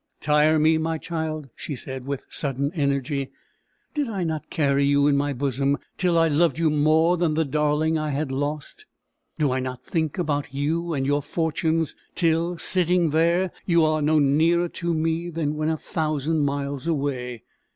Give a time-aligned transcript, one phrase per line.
[0.19, 3.29] "Tire me, my child!" she said, with sudden energy.
[3.93, 7.45] "Did I not carry you in my bosom, till I loved you more than the
[7.45, 8.87] darling I had lost?
[9.37, 14.17] Do I not think about you and your fortunes, till, sitting there, you are no
[14.17, 17.43] nearer to me than when a thousand miles away?